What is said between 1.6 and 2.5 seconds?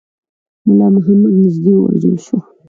ووژل شو.